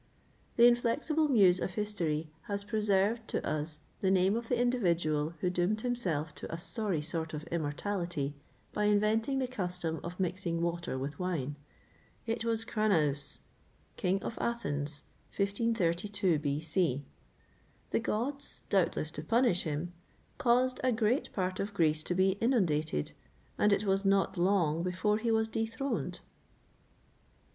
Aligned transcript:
[XXVIII 0.55 0.55
23] 0.57 0.63
The 0.63 0.67
inflexible 0.67 1.27
muse 1.27 1.59
of 1.59 1.73
history 1.75 2.31
has 2.47 2.63
preserved 2.63 3.27
to 3.27 3.47
us 3.47 3.77
the 3.99 4.09
name 4.09 4.35
of 4.35 4.47
the 4.49 4.59
individual 4.59 5.35
who 5.41 5.51
doomed 5.51 5.81
himself 5.81 6.33
to 6.33 6.51
a 6.51 6.57
sorry 6.57 7.03
sort 7.03 7.35
of 7.35 7.43
immortality 7.51 8.33
by 8.73 8.85
inventing 8.85 9.37
the 9.37 9.47
custom 9.47 9.99
of 10.03 10.19
mixing 10.19 10.59
water 10.59 10.97
with 10.97 11.19
wine; 11.19 11.55
it 12.25 12.43
was 12.43 12.65
Cranaüs, 12.65 13.41
King 13.95 14.23
of 14.23 14.39
Athens, 14.41 15.03
1532 15.37 16.39
B.C.[XXVIII 16.39 17.05
24] 17.91 17.91
The 17.91 17.99
gods, 17.99 18.63
doubtless 18.69 19.11
to 19.11 19.21
punish 19.23 19.65
him, 19.65 19.93
caused 20.39 20.79
a 20.83 20.91
great 20.91 21.31
part 21.31 21.59
of 21.59 21.75
Greece 21.75 22.01
to 22.05 22.15
be 22.15 22.31
inundated, 22.41 23.11
and 23.59 23.71
it 23.71 23.83
was 23.83 24.03
not 24.03 24.35
long 24.35 24.81
before 24.81 25.19
he 25.19 25.29
was 25.29 25.47
dethroned. 25.47 26.21